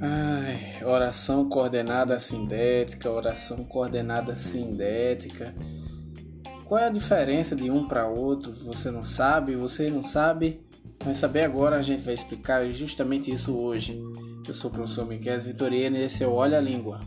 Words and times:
Ai, 0.00 0.84
oração 0.84 1.48
coordenada 1.48 2.18
sindética, 2.20 3.10
oração 3.10 3.64
coordenada 3.64 4.34
sindética. 4.34 5.54
Qual 6.64 6.80
é 6.80 6.86
a 6.86 6.90
diferença 6.90 7.54
de 7.54 7.70
um 7.70 7.86
para 7.86 8.08
outro? 8.08 8.52
Você 8.64 8.90
não 8.90 9.04
sabe, 9.04 9.54
você 9.54 9.88
não 9.88 10.02
sabe. 10.02 10.60
Vai 11.04 11.14
saber 11.14 11.44
agora, 11.44 11.76
a 11.76 11.82
gente 11.82 12.02
vai 12.02 12.14
explicar 12.14 12.68
justamente 12.72 13.32
isso 13.32 13.56
hoje. 13.56 14.02
Eu 14.46 14.54
sou 14.54 14.70
o 14.70 14.74
professor 14.74 15.06
Miquel 15.06 15.38
Vitorino 15.38 15.96
e 15.96 16.02
esse 16.02 16.24
é 16.24 16.26
o 16.26 16.32
Olha 16.32 16.58
a 16.58 16.60
Língua. 16.60 17.00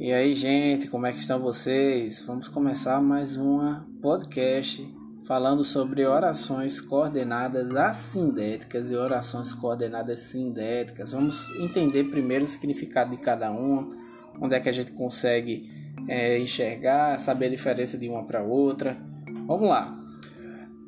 E 0.00 0.14
aí, 0.14 0.32
gente, 0.32 0.88
como 0.88 1.06
é 1.06 1.12
que 1.12 1.18
estão 1.18 1.38
vocês? 1.38 2.22
Vamos 2.22 2.48
começar 2.48 3.02
mais 3.02 3.36
uma 3.36 3.86
podcast 4.00 4.82
falando 5.26 5.62
sobre 5.62 6.06
orações 6.06 6.80
coordenadas 6.80 7.76
assindéticas 7.76 8.90
e 8.90 8.96
orações 8.96 9.52
coordenadas 9.52 10.20
sindéticas. 10.20 11.12
Vamos 11.12 11.46
entender 11.60 12.04
primeiro 12.04 12.44
o 12.44 12.48
significado 12.48 13.10
de 13.10 13.18
cada 13.18 13.50
uma, 13.50 13.94
onde 14.40 14.54
é 14.54 14.60
que 14.60 14.70
a 14.70 14.72
gente 14.72 14.90
consegue 14.92 15.70
é, 16.08 16.38
enxergar, 16.38 17.20
saber 17.20 17.48
a 17.48 17.50
diferença 17.50 17.98
de 17.98 18.08
uma 18.08 18.24
para 18.24 18.42
outra. 18.42 18.96
Vamos 19.46 19.68
lá. 19.68 20.02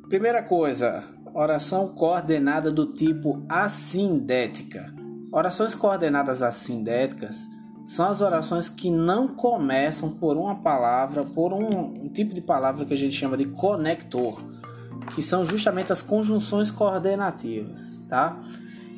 Primeira 0.09 0.41
coisa, 0.41 1.03
oração 1.35 1.89
coordenada 1.89 2.71
do 2.71 2.91
tipo 2.93 3.45
assindética. 3.47 4.91
Orações 5.31 5.75
coordenadas 5.75 6.41
assindéticas 6.41 7.47
são 7.85 8.09
as 8.09 8.21
orações 8.21 8.69
que 8.69 8.89
não 8.89 9.27
começam 9.27 10.11
por 10.11 10.37
uma 10.37 10.55
palavra, 10.55 11.23
por 11.23 11.51
um, 11.51 12.05
um, 12.05 12.09
tipo 12.09 12.33
de 12.33 12.41
palavra 12.41 12.85
que 12.85 12.93
a 12.93 12.97
gente 12.97 13.15
chama 13.15 13.35
de 13.35 13.45
conector, 13.45 14.41
que 15.13 15.21
são 15.21 15.45
justamente 15.45 15.91
as 15.91 16.01
conjunções 16.01 16.71
coordenativas, 16.71 18.03
tá? 18.07 18.39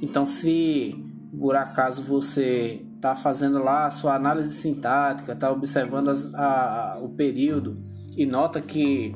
Então, 0.01 0.25
se 0.25 1.03
por 1.39 1.55
acaso 1.55 2.01
você 2.03 2.85
está 2.95 3.15
fazendo 3.15 3.57
lá 3.57 3.87
a 3.87 3.91
sua 3.91 4.15
análise 4.15 4.53
sintática, 4.53 5.33
está 5.33 5.51
observando 5.51 6.09
as, 6.09 6.33
a, 6.33 6.93
a, 6.93 6.99
o 6.99 7.09
período 7.09 7.77
e 8.15 8.25
nota 8.25 8.61
que 8.61 9.15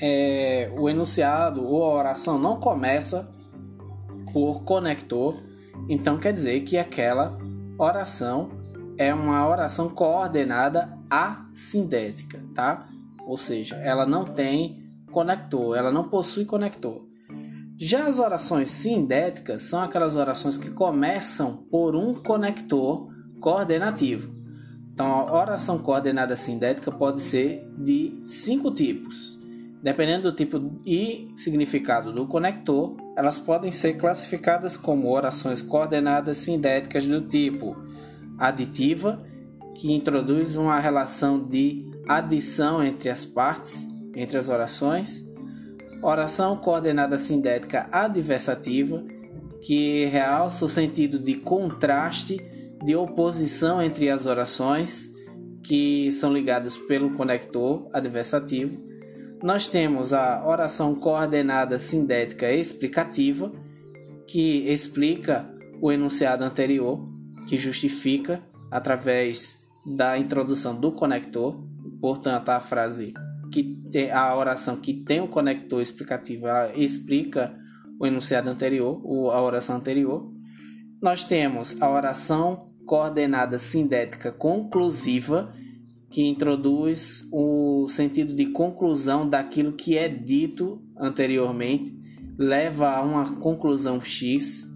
é, 0.00 0.72
o 0.76 0.88
enunciado 0.88 1.64
ou 1.64 1.84
a 1.84 1.94
oração 1.94 2.38
não 2.38 2.58
começa 2.58 3.30
por 4.32 4.62
conector, 4.62 5.42
então 5.88 6.18
quer 6.18 6.32
dizer 6.32 6.60
que 6.60 6.76
aquela 6.76 7.38
oração 7.78 8.53
é 8.96 9.12
uma 9.12 9.46
oração 9.48 9.88
coordenada 9.88 10.96
assindética, 11.10 12.40
tá? 12.54 12.86
Ou 13.26 13.36
seja, 13.36 13.76
ela 13.76 14.04
não 14.06 14.24
tem 14.24 14.82
conector, 15.10 15.76
ela 15.76 15.90
não 15.90 16.08
possui 16.08 16.44
conector. 16.44 17.02
Já 17.76 18.06
as 18.06 18.18
orações 18.18 18.70
sindéticas 18.70 19.62
são 19.62 19.82
aquelas 19.82 20.14
orações 20.14 20.56
que 20.56 20.70
começam 20.70 21.56
por 21.70 21.96
um 21.96 22.14
conector 22.14 23.08
coordenativo. 23.40 24.32
Então, 24.92 25.06
a 25.06 25.40
oração 25.40 25.78
coordenada 25.78 26.36
sindética 26.36 26.92
pode 26.92 27.20
ser 27.20 27.68
de 27.76 28.22
cinco 28.24 28.70
tipos. 28.70 29.38
Dependendo 29.82 30.30
do 30.30 30.36
tipo 30.36 30.80
e 30.86 31.28
significado 31.36 32.12
do 32.12 32.26
conector, 32.26 32.96
elas 33.16 33.38
podem 33.38 33.72
ser 33.72 33.94
classificadas 33.94 34.76
como 34.76 35.10
orações 35.10 35.60
coordenadas 35.60 36.38
sindéticas 36.38 37.04
do 37.06 37.20
tipo 37.22 37.76
aditiva, 38.38 39.24
que 39.74 39.92
introduz 39.92 40.56
uma 40.56 40.78
relação 40.78 41.42
de 41.42 41.84
adição 42.08 42.82
entre 42.82 43.10
as 43.10 43.24
partes, 43.24 43.88
entre 44.14 44.36
as 44.36 44.48
orações. 44.48 45.26
Oração 46.02 46.56
coordenada 46.56 47.18
sindética 47.18 47.88
adversativa, 47.90 49.04
que 49.62 50.04
realça 50.06 50.64
o 50.64 50.68
sentido 50.68 51.18
de 51.18 51.34
contraste, 51.34 52.38
de 52.84 52.94
oposição 52.94 53.80
entre 53.80 54.10
as 54.10 54.26
orações, 54.26 55.10
que 55.62 56.12
são 56.12 56.32
ligadas 56.32 56.76
pelo 56.76 57.10
conector 57.14 57.88
adversativo. 57.92 58.78
Nós 59.42 59.66
temos 59.66 60.12
a 60.12 60.46
oração 60.46 60.94
coordenada 60.94 61.78
sindética 61.78 62.52
explicativa, 62.52 63.50
que 64.26 64.68
explica 64.70 65.50
o 65.80 65.90
enunciado 65.90 66.44
anterior 66.44 67.13
que 67.46 67.58
justifica 67.58 68.42
através 68.70 69.62
da 69.84 70.18
introdução 70.18 70.78
do 70.78 70.92
conector, 70.92 71.62
portanto 72.00 72.48
a 72.48 72.60
frase 72.60 73.12
que 73.52 73.62
tem 73.90 74.10
a 74.10 74.34
oração 74.34 74.76
que 74.76 74.92
tem 74.92 75.20
o 75.20 75.28
conector 75.28 75.80
explicativo, 75.80 76.46
explica 76.74 77.54
o 78.00 78.06
enunciado 78.06 78.50
anterior, 78.50 79.00
ou 79.04 79.30
a 79.30 79.40
oração 79.40 79.76
anterior. 79.76 80.28
Nós 81.00 81.22
temos 81.22 81.80
a 81.80 81.88
oração 81.88 82.70
coordenada 82.84 83.58
sindética 83.58 84.32
conclusiva, 84.32 85.54
que 86.10 86.22
introduz 86.22 87.26
o 87.32 87.86
sentido 87.88 88.34
de 88.34 88.46
conclusão 88.46 89.28
daquilo 89.28 89.72
que 89.72 89.96
é 89.96 90.08
dito 90.08 90.82
anteriormente, 90.96 91.92
leva 92.36 92.90
a 92.90 93.02
uma 93.02 93.36
conclusão 93.36 94.00
X. 94.00 94.68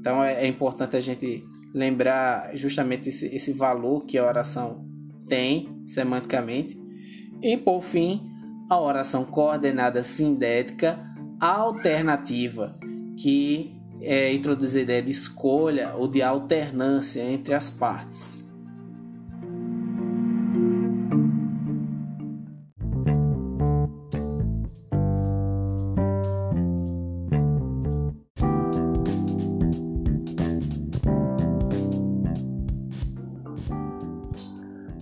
Então 0.00 0.22
é, 0.22 0.44
é 0.44 0.46
importante 0.46 0.96
a 0.96 1.00
gente 1.00 1.44
lembrar 1.74 2.56
justamente 2.56 3.08
esse, 3.08 3.26
esse 3.34 3.52
valor 3.52 4.04
que 4.06 4.16
a 4.16 4.24
oração 4.24 4.86
tem 5.28 5.80
semanticamente. 5.84 6.80
E 7.42 7.56
por 7.56 7.82
fim, 7.82 8.22
a 8.70 8.80
oração 8.80 9.24
coordenada 9.24 10.02
sindética 10.04 10.98
alternativa, 11.40 12.78
que 13.18 13.74
é, 14.00 14.32
introduz 14.32 14.76
a 14.76 14.80
ideia 14.80 15.02
de 15.02 15.10
escolha 15.10 15.94
ou 15.96 16.06
de 16.06 16.22
alternância 16.22 17.22
entre 17.22 17.52
as 17.52 17.68
partes. 17.68 18.43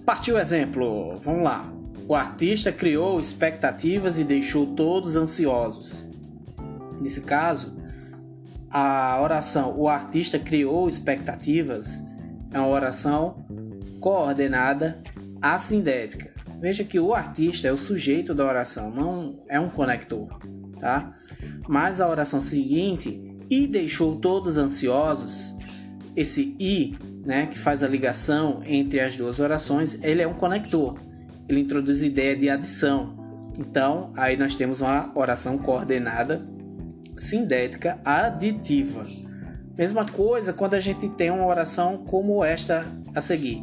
Partiu 0.04 0.36
o 0.36 0.38
exemplo. 0.38 1.16
Vamos 1.24 1.44
lá. 1.44 1.72
O 2.08 2.14
artista 2.14 2.72
criou 2.72 3.20
expectativas 3.20 4.18
e 4.18 4.24
deixou 4.24 4.74
todos 4.74 5.16
ansiosos. 5.16 6.06
Nesse 7.00 7.20
caso, 7.22 7.76
a 8.70 9.20
oração 9.22 9.74
o 9.78 9.88
artista 9.88 10.38
criou 10.38 10.88
expectativas 10.88 12.02
é 12.52 12.58
uma 12.58 12.68
oração 12.68 13.44
coordenada 14.00 15.02
assindética. 15.40 16.30
Veja 16.60 16.84
que 16.84 17.00
o 17.00 17.14
artista 17.14 17.66
é 17.66 17.72
o 17.72 17.78
sujeito 17.78 18.34
da 18.34 18.46
oração, 18.46 18.90
não 18.90 19.42
é 19.48 19.58
um 19.58 19.68
conector, 19.68 20.38
tá? 20.78 21.16
Mas 21.66 22.00
a 22.00 22.08
oração 22.08 22.40
seguinte, 22.40 23.20
e 23.50 23.66
deixou 23.66 24.16
todos 24.16 24.56
ansiosos, 24.56 25.56
esse 26.16 26.56
i 26.58 26.96
né, 27.24 27.46
que 27.46 27.58
faz 27.58 27.82
a 27.82 27.88
ligação 27.88 28.62
entre 28.66 29.00
as 29.00 29.16
duas 29.16 29.40
orações, 29.40 29.98
ele 30.02 30.22
é 30.22 30.28
um 30.28 30.34
conector. 30.34 30.98
Ele 31.48 31.60
introduz 31.60 32.02
ideia 32.02 32.36
de 32.36 32.48
adição. 32.50 33.16
Então, 33.58 34.12
aí 34.16 34.36
nós 34.36 34.54
temos 34.54 34.80
uma 34.80 35.10
oração 35.14 35.58
coordenada 35.58 36.46
sindética 37.16 37.98
aditiva. 38.04 39.04
Mesma 39.76 40.04
coisa 40.04 40.52
quando 40.52 40.74
a 40.74 40.80
gente 40.80 41.08
tem 41.10 41.30
uma 41.30 41.46
oração 41.46 41.98
como 41.98 42.44
esta 42.44 42.86
a 43.14 43.20
seguir. 43.20 43.62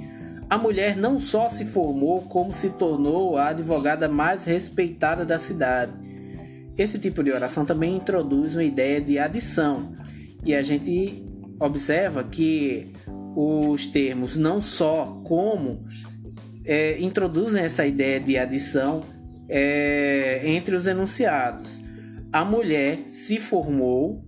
A 0.49 0.57
mulher 0.57 0.97
não 0.97 1.19
só 1.19 1.47
se 1.47 1.65
formou, 1.65 2.23
como 2.23 2.51
se 2.51 2.71
tornou 2.71 3.37
a 3.37 3.49
advogada 3.49 4.07
mais 4.07 4.45
respeitada 4.45 5.23
da 5.23 5.37
cidade. 5.37 5.91
Esse 6.75 6.97
tipo 6.97 7.23
de 7.23 7.31
oração 7.31 7.65
também 7.65 7.97
introduz 7.97 8.55
uma 8.55 8.63
ideia 8.63 8.99
de 8.99 9.19
adição. 9.19 9.93
E 10.43 10.55
a 10.55 10.61
gente 10.61 11.23
observa 11.59 12.23
que 12.23 12.91
os 13.35 13.87
termos 13.87 14.37
não 14.37 14.61
só 14.61 15.21
como 15.23 15.85
é, 16.65 16.99
introduzem 16.99 17.63
essa 17.63 17.85
ideia 17.85 18.19
de 18.19 18.37
adição 18.37 19.03
é, 19.47 20.41
entre 20.45 20.75
os 20.75 20.87
enunciados. 20.87 21.83
A 22.31 22.45
mulher 22.45 22.97
se 23.09 23.39
formou 23.39 24.23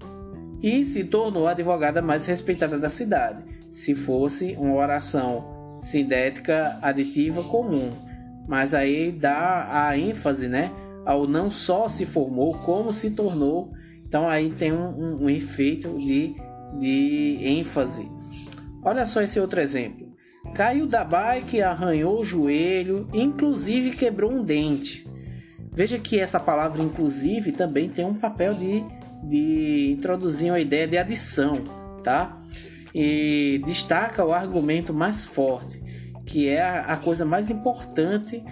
e 0.62 0.84
se 0.84 1.04
tornou 1.04 1.48
a 1.48 1.52
advogada 1.52 2.02
mais 2.02 2.26
respeitada 2.26 2.78
da 2.78 2.90
cidade, 2.90 3.44
se 3.72 3.96
fosse 3.96 4.56
uma 4.60 4.76
oração 4.76 5.80
sindética 5.82 6.80
aditiva 6.82 7.44
comum. 7.44 7.92
Mas 8.48 8.74
aí 8.74 9.12
dá 9.12 9.68
a 9.72 9.98
ênfase 9.98 10.48
né, 10.48 10.72
ao 11.06 11.28
não 11.28 11.52
só 11.52 11.88
se 11.88 12.06
formou, 12.06 12.54
como 12.60 12.92
se 12.92 13.12
tornou. 13.12 13.72
Então 14.08 14.28
aí 14.28 14.52
tem 14.52 14.74
um, 14.74 14.90
um, 14.90 15.24
um 15.24 15.30
efeito 15.30 15.96
de 15.98 16.36
de 16.80 17.38
ênfase. 17.42 18.10
Olha 18.84 19.06
só 19.06 19.22
esse 19.22 19.40
outro 19.40 19.62
exemplo. 19.62 20.12
Caiu 20.54 20.88
da 20.88 21.04
bike, 21.04 21.62
arranhou 21.62 22.20
o 22.20 22.26
joelho, 22.26 23.08
inclusive 23.14 23.96
quebrou 23.96 24.32
um 24.32 24.44
dente. 24.44 25.06
Veja 25.74 25.98
que 25.98 26.20
essa 26.20 26.40
palavra 26.40 26.82
inclusive 26.82 27.52
também 27.52 27.88
tem 27.88 28.04
um 28.04 28.14
papel 28.14 28.54
de, 28.54 28.84
de 29.24 29.96
introduzir 29.98 30.52
uma 30.52 30.60
ideia 30.60 30.88
de 30.88 30.98
adição, 30.98 31.64
tá? 32.04 32.42
E 32.94 33.62
destaca 33.66 34.26
o 34.26 34.34
argumento 34.34 34.94
mais 34.94 35.26
forte, 35.26 35.82
que 36.26 36.50
é 36.50 36.62
a, 36.62 36.82
a 36.82 36.98
coisa 36.98 37.24
mais 37.24 37.50
importante 37.50 38.44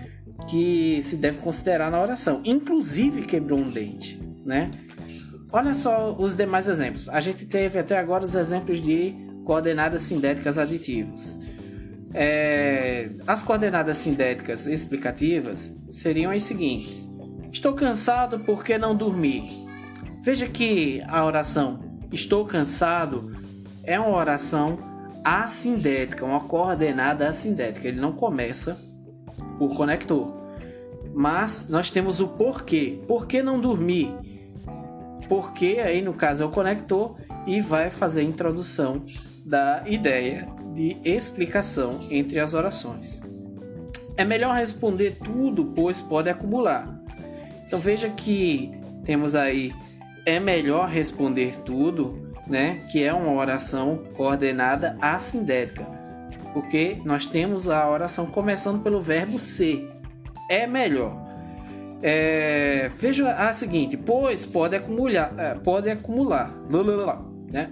que 0.48 1.02
se 1.02 1.18
deve 1.18 1.40
considerar 1.40 1.92
na 1.92 2.02
oração. 2.02 2.42
Inclusive 2.46 3.24
quebrou 3.24 3.60
um 3.60 3.70
dente, 3.70 4.18
né? 4.46 4.72
Olha 5.52 5.74
só 5.74 6.16
os 6.18 6.36
demais 6.36 6.68
exemplos. 6.68 7.10
A 7.10 7.20
gente 7.20 7.46
teve 7.46 7.80
até 7.80 7.98
agora 7.98 8.24
os 8.24 8.36
exemplos 8.36 8.82
de 8.82 9.16
coordenadas 9.44 10.04
sintéticas 10.04 10.58
aditivas. 10.58 11.40
É, 12.14 13.10
as 13.26 13.44
coordenadas 13.44 13.98
sintéticas 13.98 14.68
explicativas 14.68 15.76
seriam 15.90 16.32
as 16.32 16.44
seguintes: 16.44 17.10
Estou 17.52 17.74
cansado 17.74 18.40
porque 18.40 18.78
não 18.78 18.96
dormi. 18.96 19.44
Veja 20.22 20.48
que 20.48 21.02
a 21.08 21.26
oração 21.26 21.80
estou 22.12 22.46
cansado 22.46 23.36
é 23.84 24.00
uma 24.00 24.16
oração 24.16 24.78
assindética, 25.24 26.26
uma 26.26 26.42
coordenada 26.42 27.28
assindética. 27.28 27.88
Ele 27.88 28.00
não 28.00 28.12
começa 28.12 28.80
por 29.58 29.76
conector. 29.76 30.38
Mas 31.14 31.68
nós 31.70 31.90
temos 31.90 32.20
o 32.20 32.28
porquê. 32.28 33.02
Por 33.08 33.26
que 33.26 33.42
não 33.42 33.60
dormir? 33.60 34.14
Porque 35.30 35.80
aí 35.82 36.02
no 36.02 36.14
caso 36.14 36.44
é 36.44 36.46
o 36.46 36.50
conector 36.50 37.16
e 37.46 37.62
vai 37.62 37.90
fazer 37.90 38.22
a 38.22 38.24
introdução 38.24 39.04
da 39.46 39.84
ideia 39.86 40.48
de 40.74 40.98
explicação 41.06 42.00
entre 42.12 42.40
as 42.40 42.54
orações. 42.54 43.22
É 44.18 44.26
melhor 44.26 44.56
responder 44.56 45.18
tudo, 45.24 45.66
pois 45.76 46.02
pode 46.02 46.30
acumular. 46.30 47.00
Então 47.66 47.80
veja 47.80 48.10
que 48.10 48.72
temos 49.06 49.36
aí 49.36 49.74
é 50.26 50.40
melhor 50.40 50.90
responder 50.90 51.58
tudo, 51.64 52.34
né? 52.48 52.82
Que 52.92 53.04
é 53.04 53.14
uma 53.14 53.32
oração 53.32 54.04
coordenada 54.16 54.98
assindética, 55.00 55.86
porque 56.54 56.98
nós 57.06 57.26
temos 57.26 57.70
a 57.70 57.88
oração 57.90 58.26
começando 58.26 58.82
pelo 58.82 59.00
verbo 59.00 59.40
ser. 59.40 59.90
É 60.50 60.66
melhor. 60.66 61.29
É, 62.02 62.90
veja 62.98 63.34
a 63.34 63.54
seguinte, 63.54 63.98
pois 63.98 64.46
pode 64.46 64.76
acumular, 64.76 65.34
é, 65.38 65.54
pode 65.56 65.90
acumular, 65.90 66.54
né? 67.52 67.72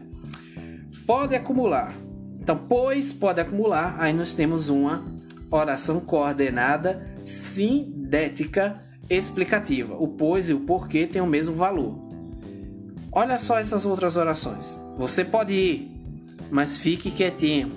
Pode 1.05 1.35
acumular. 1.35 1.93
Então, 2.39 2.57
pois 2.67 3.13
pode 3.13 3.39
acumular. 3.39 3.95
Aí 3.99 4.11
nós 4.11 4.33
temos 4.33 4.67
uma 4.67 5.05
oração 5.49 6.01
coordenada 6.01 7.15
sindética 7.23 8.83
explicativa. 9.09 9.95
O 9.95 10.09
pois 10.09 10.49
e 10.49 10.53
o 10.53 10.61
porquê 10.61 11.07
têm 11.07 11.21
o 11.21 11.27
mesmo 11.27 11.55
valor. 11.55 11.97
Olha 13.11 13.39
só 13.39 13.57
essas 13.57 13.85
outras 13.85 14.17
orações. 14.17 14.77
Você 14.97 15.23
pode 15.23 15.53
ir, 15.53 15.91
mas 16.51 16.77
fique 16.77 17.09
quietinho. 17.09 17.71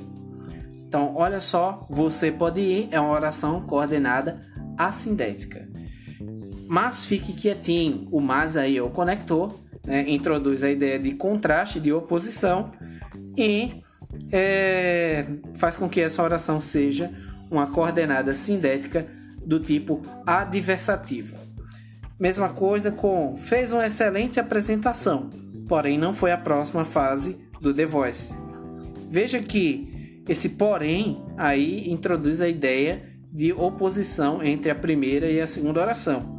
Então, 0.88 1.14
olha 1.14 1.40
só, 1.40 1.86
você 1.88 2.32
pode 2.32 2.60
ir 2.60 2.88
é 2.90 3.00
uma 3.00 3.12
oração 3.12 3.60
coordenada 3.60 4.40
assindética 4.76 5.69
mas 6.70 7.04
fique 7.04 7.32
quietinho. 7.32 8.06
O 8.12 8.20
mas 8.20 8.56
aí 8.56 8.76
é 8.76 8.82
o 8.82 8.90
conector, 8.90 9.52
né? 9.84 10.08
introduz 10.08 10.62
a 10.62 10.70
ideia 10.70 11.00
de 11.00 11.10
contraste, 11.14 11.80
de 11.80 11.92
oposição 11.92 12.70
e 13.36 13.82
é, 14.30 15.26
faz 15.54 15.76
com 15.76 15.88
que 15.88 16.00
essa 16.00 16.22
oração 16.22 16.62
seja 16.62 17.10
uma 17.50 17.66
coordenada 17.66 18.36
sindética 18.36 19.04
do 19.44 19.58
tipo 19.58 20.00
adversativa. 20.24 21.36
Mesma 22.20 22.50
coisa 22.50 22.92
com 22.92 23.36
fez 23.36 23.72
uma 23.72 23.86
excelente 23.86 24.38
apresentação, 24.38 25.28
porém 25.68 25.98
não 25.98 26.14
foi 26.14 26.30
a 26.30 26.38
próxima 26.38 26.84
fase 26.84 27.36
do 27.60 27.74
The 27.74 27.84
Voice. 27.84 28.32
Veja 29.10 29.42
que 29.42 30.22
esse 30.28 30.50
porém 30.50 31.20
aí 31.36 31.90
introduz 31.90 32.40
a 32.40 32.48
ideia 32.48 33.10
de 33.32 33.52
oposição 33.52 34.40
entre 34.40 34.70
a 34.70 34.74
primeira 34.76 35.28
e 35.28 35.40
a 35.40 35.48
segunda 35.48 35.80
oração. 35.80 36.38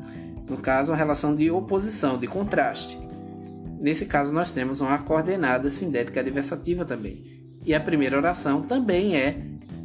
No 0.50 0.58
caso, 0.58 0.92
uma 0.92 0.98
relação 0.98 1.36
de 1.36 1.50
oposição, 1.50 2.18
de 2.18 2.28
contraste. 2.28 3.00
Nesse 3.80 4.06
caso, 4.06 4.34
nós 4.34 4.52
temos 4.52 4.82
uma 4.82 5.00
coordenada 5.00 5.70
sindética 5.70 6.20
adversativa 6.20 6.86
também. 6.86 7.42
E 7.66 7.74
a 7.74 7.80
primeira 7.80 8.18
oração 8.18 8.62
também 8.62 9.16
é 9.16 9.38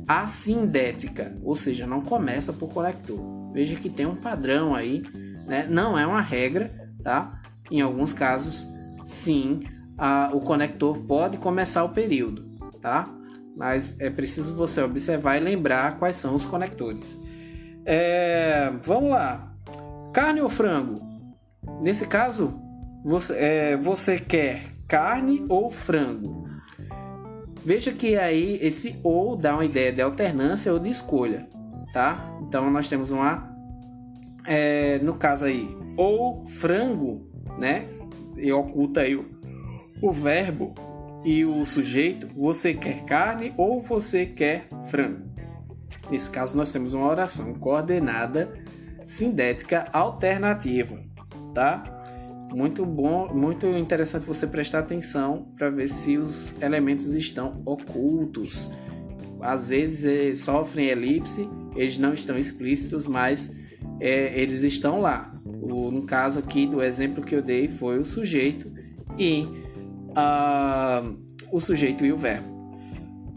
assindética, 0.06 1.36
ou 1.42 1.56
seja, 1.56 1.86
não 1.86 2.00
começa 2.00 2.52
por 2.52 2.72
conector. 2.72 3.18
Veja 3.52 3.76
que 3.76 3.90
tem 3.90 4.06
um 4.06 4.14
padrão 4.14 4.74
aí, 4.74 5.02
né? 5.46 5.66
não 5.68 5.98
é 5.98 6.06
uma 6.06 6.20
regra, 6.20 6.70
tá? 7.02 7.40
Em 7.70 7.80
alguns 7.80 8.12
casos, 8.12 8.68
sim, 9.02 9.62
a, 9.98 10.30
o 10.32 10.40
conector 10.40 11.06
pode 11.06 11.38
começar 11.38 11.82
o 11.84 11.88
período, 11.88 12.46
tá? 12.80 13.08
Mas 13.56 13.98
é 13.98 14.10
preciso 14.10 14.54
você 14.54 14.82
observar 14.82 15.38
e 15.38 15.40
lembrar 15.40 15.96
quais 15.96 16.16
são 16.16 16.34
os 16.36 16.46
conectores. 16.46 17.18
É, 17.84 18.70
vamos 18.82 19.10
lá. 19.10 19.55
Carne 20.16 20.40
ou 20.40 20.48
frango? 20.48 20.98
Nesse 21.82 22.06
caso, 22.06 22.58
você, 23.04 23.34
é, 23.36 23.76
você 23.76 24.18
quer 24.18 24.62
carne 24.88 25.44
ou 25.46 25.70
frango? 25.70 26.48
Veja 27.62 27.92
que 27.92 28.16
aí 28.16 28.58
esse 28.62 28.98
ou 29.02 29.36
dá 29.36 29.52
uma 29.52 29.66
ideia 29.66 29.92
de 29.92 30.00
alternância 30.00 30.72
ou 30.72 30.78
de 30.78 30.88
escolha, 30.88 31.46
tá? 31.92 32.34
Então 32.40 32.70
nós 32.70 32.88
temos 32.88 33.10
uma, 33.10 33.46
é, 34.46 34.98
no 35.00 35.16
caso 35.16 35.44
aí, 35.44 35.68
ou 35.98 36.46
frango, 36.46 37.30
né? 37.58 37.86
E 38.38 38.50
oculta 38.50 39.02
aí 39.02 39.16
o, 39.16 39.26
o 40.00 40.12
verbo 40.12 40.74
e 41.26 41.44
o 41.44 41.66
sujeito. 41.66 42.26
Você 42.34 42.72
quer 42.72 43.04
carne 43.04 43.52
ou 43.54 43.82
você 43.82 44.24
quer 44.24 44.66
frango? 44.88 45.26
Nesse 46.10 46.30
caso 46.30 46.56
nós 46.56 46.72
temos 46.72 46.94
uma 46.94 47.06
oração 47.06 47.52
coordenada 47.52 48.64
sindética 49.06 49.86
alternativa, 49.92 51.00
tá? 51.54 51.82
Muito 52.52 52.84
bom, 52.84 53.32
muito 53.32 53.66
interessante 53.68 54.26
você 54.26 54.46
prestar 54.46 54.80
atenção 54.80 55.52
para 55.56 55.70
ver 55.70 55.88
se 55.88 56.18
os 56.18 56.54
elementos 56.60 57.06
estão 57.14 57.62
ocultos. 57.64 58.70
Às 59.40 59.68
vezes 59.68 60.04
eles 60.04 60.40
sofrem 60.40 60.88
elipse, 60.88 61.48
eles 61.76 61.98
não 61.98 62.12
estão 62.14 62.36
explícitos, 62.36 63.06
mas 63.06 63.56
é, 64.00 64.40
eles 64.40 64.62
estão 64.62 65.00
lá. 65.00 65.32
O, 65.44 65.90
no 65.90 66.02
caso 66.02 66.40
aqui 66.40 66.66
do 66.66 66.82
exemplo 66.82 67.24
que 67.24 67.34
eu 67.34 67.42
dei 67.42 67.68
foi 67.68 67.98
o 67.98 68.04
sujeito 68.04 68.72
e 69.18 69.42
uh, 70.10 71.16
o 71.52 71.60
sujeito 71.60 72.04
e 72.04 72.12
o 72.12 72.16
verbo. 72.16 72.56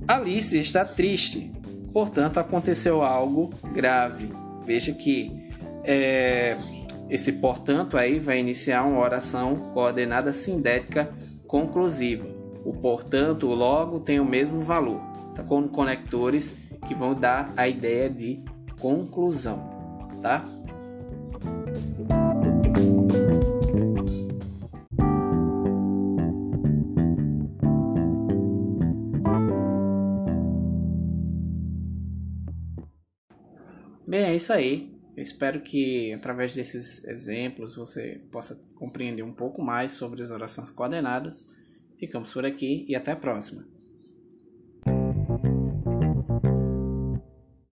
Alice 0.08 0.58
está 0.58 0.84
triste, 0.84 1.51
portanto 1.93 2.39
aconteceu 2.39 3.03
algo 3.03 3.50
grave. 3.74 4.32
Veja 4.65 4.93
que 4.93 5.49
é, 5.91 6.55
esse 7.10 7.34
portanto 7.34 7.98
aí 7.98 8.19
vai 8.19 8.39
iniciar 8.39 8.84
uma 8.84 9.00
oração 9.00 9.72
coordenada 9.74 10.31
sindética 10.31 11.12
conclusiva. 11.48 12.27
O 12.63 12.74
portanto, 12.74 13.48
o 13.48 13.55
logo 13.55 14.00
tem 14.00 14.19
o 14.19 14.25
mesmo 14.25 14.62
valor, 14.62 15.01
tá? 15.36 15.41
com 15.41 15.67
conectores 15.67 16.55
que 16.88 16.93
vão 16.93 17.15
dar 17.15 17.51
a 17.58 17.67
ideia 17.67 18.08
de 18.08 18.43
conclusão, 18.79 19.67
tá? 20.22 20.46
Bem, 34.08 34.25
é 34.25 34.36
isso 34.36 34.53
aí. 34.53 34.99
Eu 35.19 35.23
espero 35.23 35.59
que 35.59 36.13
através 36.13 36.55
desses 36.55 37.03
exemplos 37.03 37.75
você 37.75 38.21
possa 38.31 38.57
compreender 38.75 39.21
um 39.21 39.33
pouco 39.33 39.61
mais 39.61 39.91
sobre 39.91 40.23
as 40.23 40.31
orações 40.31 40.69
coordenadas. 40.69 41.45
Ficamos 41.97 42.31
por 42.31 42.45
aqui 42.45 42.85
e 42.88 42.95
até 42.95 43.11
a 43.11 43.17
próxima. 43.17 43.65